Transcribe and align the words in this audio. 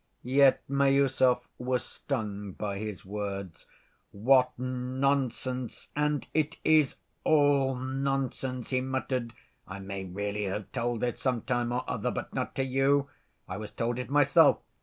Yet 0.23 0.67
Miüsov 0.67 1.41
was 1.59 1.83
stung 1.85 2.53
by 2.53 2.79
his 2.79 3.05
words. 3.05 3.67
"What 4.11 4.49
nonsense, 4.57 5.89
and 5.95 6.27
it 6.33 6.57
is 6.63 6.95
all 7.23 7.75
nonsense," 7.75 8.71
he 8.71 8.81
muttered. 8.81 9.35
"I 9.67 9.77
may 9.77 10.05
really 10.05 10.45
have 10.45 10.71
told 10.71 11.03
it, 11.03 11.19
some 11.19 11.41
time 11.43 11.71
or 11.71 11.83
other... 11.87 12.09
but 12.09 12.33
not 12.33 12.55
to 12.55 12.63
you. 12.63 13.09
I 13.47 13.57
was 13.57 13.69
told 13.69 13.99
it 13.99 14.09
myself. 14.09 14.57